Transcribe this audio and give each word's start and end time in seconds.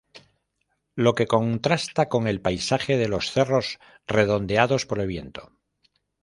Lo 0.95 1.13
que 1.13 1.27
contrasta 1.27 2.09
con 2.09 2.25
el 2.25 2.41
paisaje 2.41 2.97
de 2.97 3.07
los 3.07 3.29
cerros 3.29 3.77
redondeados 4.07 4.87
por 4.87 4.97
el 4.99 5.05
viento. 5.05 5.51